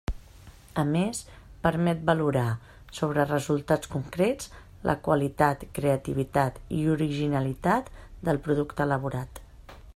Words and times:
A 0.83 0.83
més, 0.93 1.19
permet 1.65 1.99
valorar, 2.09 2.45
sobre 2.99 3.25
resultats 3.27 3.91
concrets, 3.97 4.49
la 4.91 4.97
qualitat, 5.09 5.67
creativitat 5.79 6.59
i 6.81 6.83
originalitat 6.97 7.95
del 8.31 8.45
producte 8.49 8.89
elaborat. 8.91 9.43